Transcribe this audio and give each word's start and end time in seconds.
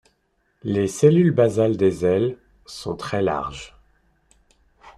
Les 0.63 0.87
cellules 0.87 1.29
basales 1.29 1.77
des 1.77 2.03
ailes 2.03 2.35
sont 2.65 2.95
très 2.95 3.21
larges. 3.21 3.75